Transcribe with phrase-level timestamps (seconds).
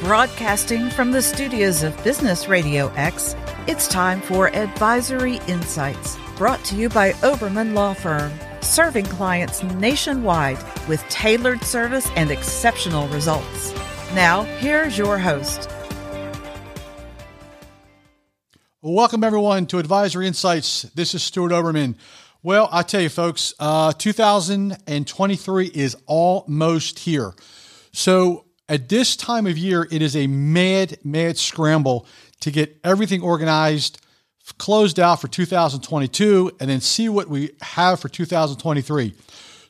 [0.00, 6.74] Broadcasting from the studios of Business Radio X, it's time for Advisory Insights, brought to
[6.74, 8.32] you by Oberman Law Firm,
[8.62, 10.56] serving clients nationwide
[10.88, 13.74] with tailored service and exceptional results.
[14.14, 15.68] Now, here's your host.
[18.80, 20.84] Welcome, everyone, to Advisory Insights.
[20.94, 21.94] This is Stuart Oberman.
[22.42, 27.34] Well, I tell you, folks, uh, 2023 is almost here.
[27.92, 32.06] So, at this time of year, it is a mad, mad scramble
[32.38, 34.00] to get everything organized,
[34.58, 39.12] closed out for 2022, and then see what we have for 2023.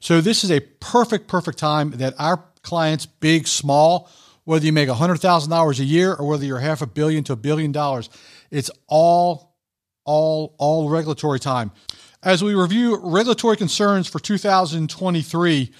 [0.00, 4.10] So, this is a perfect, perfect time that our clients, big, small,
[4.44, 7.72] whether you make $100,000 a year or whether you're half a billion to a billion
[7.72, 8.10] dollars,
[8.50, 9.56] it's all,
[10.05, 11.72] all, all regulatory time.
[12.22, 15.72] As we review regulatory concerns for 2023,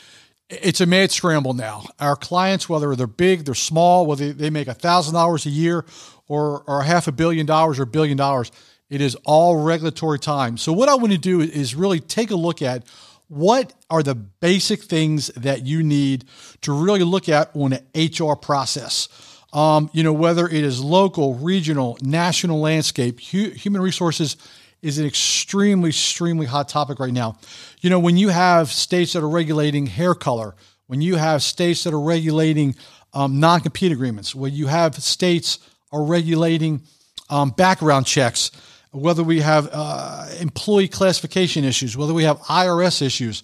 [0.51, 1.87] it's a mad scramble now.
[1.99, 5.85] Our clients, whether they're big, they're small, whether they make $1,000 a year
[6.29, 8.51] or, or half a billion dollars or a billion dollars,
[8.89, 10.57] it is all regulatory time.
[10.57, 12.85] So, what I want to do is really take a look at
[13.29, 16.25] what are the basic things that you need
[16.63, 19.09] to really look at on an HR process.
[19.53, 24.37] Um, you know, whether it is local, regional, national landscape, hu- human resources
[24.83, 27.39] is an extremely, extremely hot topic right now.
[27.81, 30.55] You know, when you have states that are regulating hair color,
[30.87, 32.75] when you have states that are regulating
[33.13, 35.59] um, non compete agreements, when you have states
[35.93, 36.83] are regulating
[37.29, 38.51] um, background checks,
[38.93, 43.43] whether we have uh, employee classification issues, whether we have IRS issues,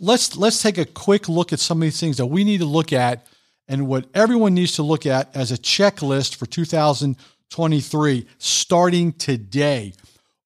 [0.00, 2.66] let's let's take a quick look at some of these things that we need to
[2.66, 3.26] look at
[3.68, 9.92] and what everyone needs to look at as a checklist for 2023 starting today.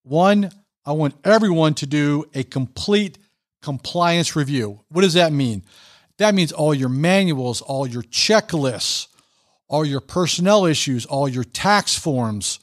[0.09, 0.49] One,
[0.87, 3.19] I want everyone to do a complete
[3.61, 4.79] compliance review.
[4.89, 5.61] What does that mean?
[6.17, 9.07] That means all your manuals, all your checklists,
[9.67, 12.59] all your personnel issues, all your tax forms,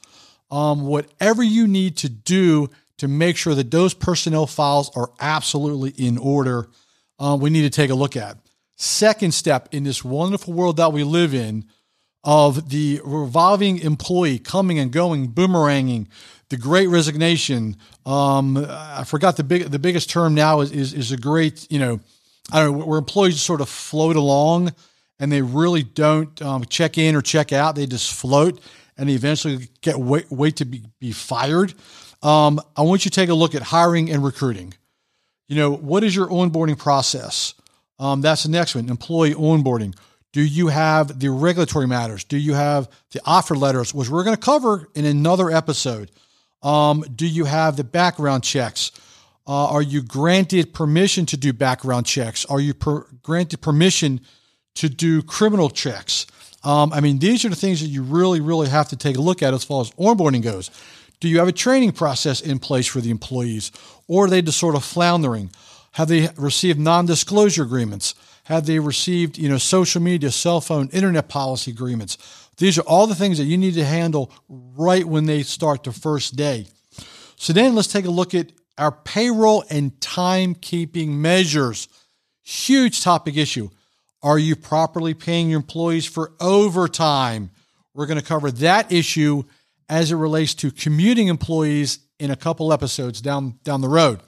[0.51, 5.91] um, whatever you need to do to make sure that those personnel files are absolutely
[5.91, 6.67] in order,
[7.17, 8.37] uh, we need to take a look at.
[8.75, 11.63] Second step in this wonderful world that we live in
[12.23, 16.07] of the revolving employee coming and going, boomeranging,
[16.49, 17.77] the Great Resignation.
[18.05, 21.79] Um, I forgot the big the biggest term now is, is is a great you
[21.79, 21.99] know
[22.51, 24.73] I don't know where employees sort of float along
[25.19, 27.75] and they really don't um, check in or check out.
[27.75, 28.61] They just float
[28.97, 31.73] and they eventually get wait, wait to be, be fired.
[32.23, 34.73] Um, I want you to take a look at hiring and recruiting.
[35.47, 37.53] You know, what is your onboarding process?
[37.99, 39.95] Um, that's the next one employee onboarding.
[40.33, 42.23] Do you have the regulatory matters?
[42.23, 46.11] Do you have the offer letters, which we're going to cover in another episode?
[46.61, 48.91] Um, do you have the background checks?
[49.47, 52.45] Uh, are you granted permission to do background checks?
[52.45, 54.19] Are you per- granted permission
[54.75, 56.27] to do criminal checks?
[56.63, 59.21] Um, I mean, these are the things that you really, really have to take a
[59.21, 60.69] look at as far as onboarding goes.
[61.19, 63.71] Do you have a training process in place for the employees,
[64.07, 65.51] or are they just sort of floundering?
[65.93, 68.13] Have they received non-disclosure agreements?
[68.47, 72.17] Have they received, you know, social media, cell phone, internet policy agreements?
[72.55, 75.91] These are all the things that you need to handle right when they start the
[75.91, 76.67] first day.
[77.35, 81.89] So then let's take a look at our payroll and timekeeping measures.
[82.41, 83.69] Huge topic issue.
[84.23, 87.51] Are you properly paying your employees for overtime?
[87.93, 89.43] We're going to cover that issue
[89.89, 94.21] as it relates to commuting employees in a couple episodes down down the road.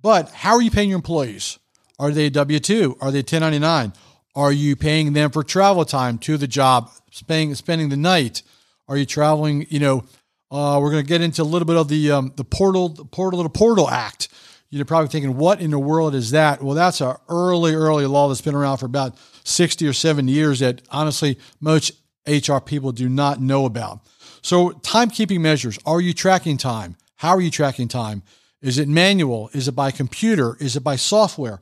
[0.00, 1.58] But how are you paying your employees?
[1.98, 2.98] Are they W 2?
[3.00, 3.92] Are they 1099?
[4.34, 8.42] Are you paying them for travel time to the job, spending, spending the night?
[8.86, 9.66] Are you traveling?
[9.68, 10.04] You know,
[10.50, 13.04] uh, we're going to get into a little bit of the um, the portal the
[13.04, 14.28] portal to portal act.
[14.70, 16.62] You're probably thinking, what in the world is that?
[16.62, 20.60] Well, that's a early early law that's been around for about 60 or 70 years
[20.60, 21.92] that honestly most
[22.26, 24.00] HR people do not know about.
[24.42, 25.78] So, timekeeping measures.
[25.86, 26.96] Are you tracking time?
[27.16, 28.22] How are you tracking time?
[28.60, 29.50] Is it manual?
[29.52, 30.56] Is it by computer?
[30.60, 31.60] Is it by software?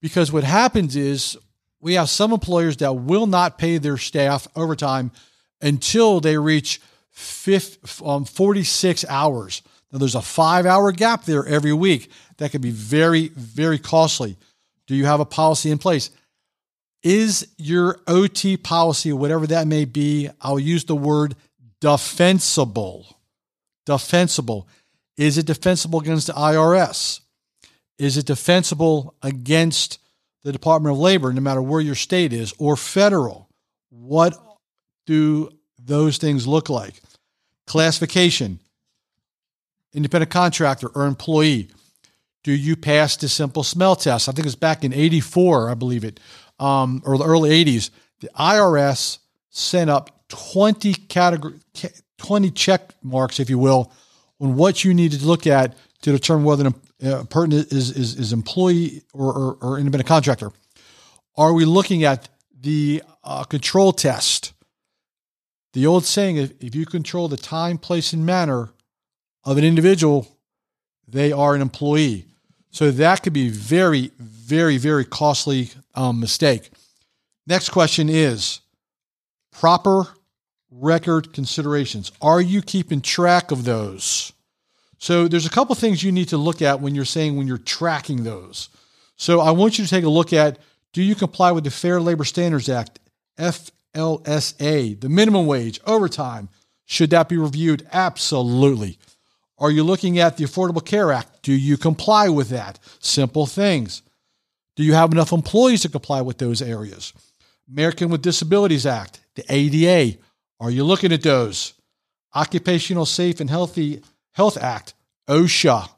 [0.00, 1.36] Because what happens is
[1.80, 5.10] we have some employers that will not pay their staff overtime
[5.60, 6.80] until they reach
[7.10, 9.62] 50, um, 46 hours.
[9.92, 14.36] Now, there's a five hour gap there every week that can be very, very costly.
[14.86, 16.10] Do you have a policy in place?
[17.02, 21.34] Is your OT policy, whatever that may be, I'll use the word
[21.80, 23.06] defensible.
[23.86, 24.68] Defensible.
[25.16, 27.20] Is it defensible against the IRS?
[28.00, 29.98] Is it defensible against
[30.42, 33.50] the Department of Labor, no matter where your state is, or federal?
[33.90, 34.34] What
[35.04, 36.94] do those things look like?
[37.66, 38.58] Classification,
[39.92, 41.68] independent contractor or employee.
[42.42, 44.30] Do you pass the simple smell test?
[44.30, 46.20] I think it was back in 84, I believe it,
[46.58, 47.90] um, or the early 80s.
[48.20, 49.18] The IRS
[49.50, 51.60] sent up 20 category,
[52.16, 53.92] 20 check marks, if you will,
[54.40, 58.32] on what you needed to look at to determine whether a person is, is, is
[58.32, 60.50] employee or, or, or, independent contractor.
[61.36, 64.52] Are we looking at the uh, control test?
[65.72, 68.70] The old saying, if, if you control the time, place, and manner
[69.44, 70.28] of an individual,
[71.06, 72.26] they are an employee.
[72.70, 76.70] So that could be very, very, very costly um, mistake.
[77.46, 78.60] Next question is
[79.50, 80.04] proper
[80.70, 82.12] record considerations.
[82.22, 84.32] Are you keeping track of those?
[85.00, 87.56] So there's a couple things you need to look at when you're saying when you're
[87.56, 88.68] tracking those.
[89.16, 90.58] So I want you to take a look at
[90.92, 92.98] do you comply with the Fair Labor Standards Act,
[93.38, 96.50] FLSA, the minimum wage, overtime?
[96.84, 97.88] Should that be reviewed?
[97.92, 98.98] Absolutely.
[99.56, 101.42] Are you looking at the Affordable Care Act?
[101.42, 102.78] Do you comply with that?
[102.98, 104.02] Simple things.
[104.76, 107.14] Do you have enough employees to comply with those areas?
[107.70, 110.18] American with Disabilities Act, the ADA,
[110.58, 111.72] are you looking at those?
[112.34, 114.02] Occupational Safe and Healthy
[114.32, 114.94] Health Act,
[115.28, 115.88] OSHA,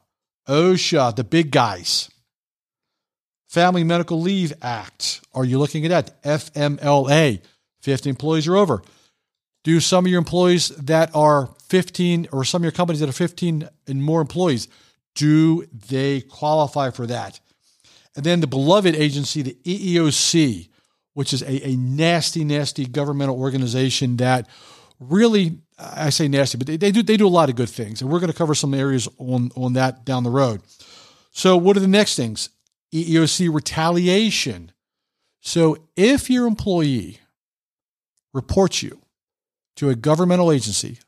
[0.47, 2.09] OSHA, the big guys.
[3.47, 6.23] Family Medical Leave Act, are you looking at that?
[6.23, 7.41] FMLA,
[7.81, 8.81] 50 employees or over.
[9.63, 13.13] Do some of your employees that are 15 or some of your companies that are
[13.13, 14.67] 15 and more employees,
[15.15, 17.39] do they qualify for that?
[18.15, 20.69] And then the beloved agency, the EEOC,
[21.13, 24.47] which is a, a nasty, nasty governmental organization that
[24.99, 25.59] really,
[25.95, 28.09] I say nasty, but they, they, do they do a lot of good things, and
[28.09, 30.61] we're going to cover some areas on on that down the road.
[31.31, 32.49] So, what are the next things?
[32.93, 34.71] EEOC retaliation.
[35.41, 37.19] So, if your employee
[38.33, 39.01] reports you
[39.75, 40.99] to a governmental agency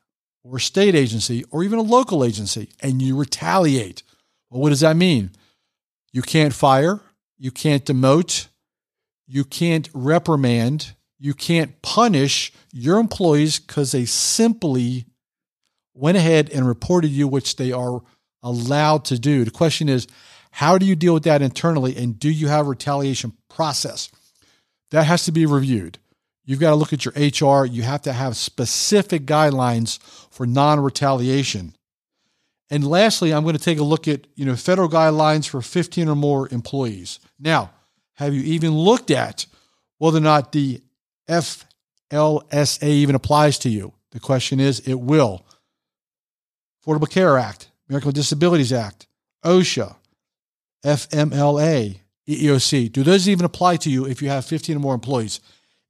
[0.42, 4.02] or state agency or even a local agency and you retaliate,
[4.50, 5.30] well, what does that mean?
[6.12, 7.00] You can't fire,
[7.38, 8.48] you can't demote,
[9.26, 15.06] you can't reprimand, you can't punish your employees because they simply
[15.94, 18.02] went ahead and reported you, which they are
[18.42, 19.44] allowed to do.
[19.44, 20.06] The question is,
[20.50, 24.10] how do you deal with that internally and do you have a retaliation process?
[24.90, 25.98] That has to be reviewed.
[26.44, 27.66] You've got to look at your HR.
[27.66, 29.98] You have to have specific guidelines
[30.30, 31.74] for non retaliation.
[32.70, 36.08] And lastly, I'm going to take a look at you know federal guidelines for 15
[36.08, 37.18] or more employees.
[37.38, 37.72] Now,
[38.14, 39.46] have you even looked at
[39.98, 40.80] whether or not the
[41.28, 43.92] FLSA even applies to you?
[44.12, 45.44] The question is, it will.
[46.84, 49.06] Affordable Care Act, American Disabilities Act,
[49.44, 49.96] OSHA,
[50.84, 52.92] FMLA, EEOC.
[52.92, 55.40] Do those even apply to you if you have 15 or more employees?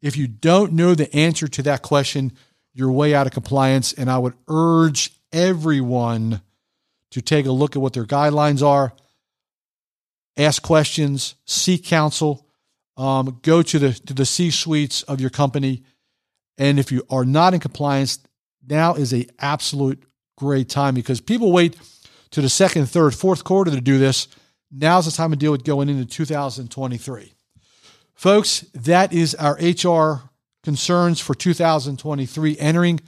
[0.02, 2.32] If you don't know the answer to that question,
[2.72, 3.92] you're way out of compliance.
[3.92, 6.42] And I would urge everyone
[7.10, 8.92] to take a look at what their guidelines are
[10.36, 12.45] ask questions, seek counsel,
[12.96, 15.82] um, go to the to the C suites of your company,
[16.58, 18.19] and if you are not in compliance,
[18.66, 20.02] now is a absolute
[20.37, 21.76] great time because people wait
[22.31, 24.28] to the second, third, fourth quarter to do this.
[24.70, 27.32] Now's the time to deal with going into 2023.
[28.14, 30.31] Folks, that is our HR
[30.62, 33.00] concerns for 2023 entering.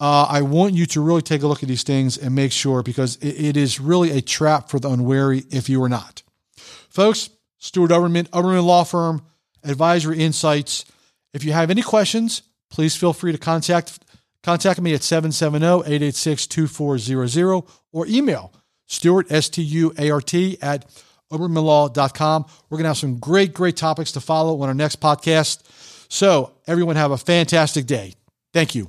[0.00, 2.82] Uh, I want you to really take a look at these things and make sure
[2.82, 6.22] because it, it is really a trap for the unwary if you are not.
[6.56, 7.30] Folks,
[7.62, 9.22] Stuart Oberman, Oberman Law Firm,
[9.62, 10.84] Advisory Insights.
[11.32, 14.00] If you have any questions, please feel free to contact
[14.42, 18.52] contact me at 770-886-2400 or email
[18.88, 20.90] Stuart, S-T-U-A-R-T, at
[21.32, 22.46] obermanlaw.com.
[22.68, 25.62] We're going to have some great, great topics to follow on our next podcast.
[26.10, 28.14] So everyone have a fantastic day.
[28.52, 28.88] Thank you.